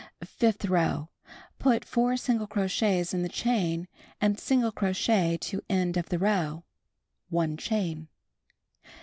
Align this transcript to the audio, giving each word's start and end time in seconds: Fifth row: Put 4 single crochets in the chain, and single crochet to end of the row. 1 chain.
Fifth 0.25 0.65
row: 0.65 1.09
Put 1.59 1.85
4 1.85 2.17
single 2.17 2.47
crochets 2.47 3.13
in 3.13 3.21
the 3.21 3.29
chain, 3.29 3.87
and 4.19 4.39
single 4.39 4.71
crochet 4.71 5.37
to 5.41 5.61
end 5.69 5.95
of 5.95 6.09
the 6.09 6.17
row. 6.17 6.63
1 7.29 7.55
chain. 7.57 8.07